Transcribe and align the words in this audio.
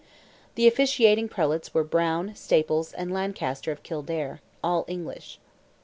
The 0.55 0.65
officiating 0.67 1.29
Prelates 1.29 1.75
were 1.75 1.83
Browne, 1.83 2.33
Staples, 2.35 2.91
and 2.93 3.13
Lancaster 3.13 3.71
of 3.71 3.83
Kildare—all 3.83 4.83
English. 4.87 5.39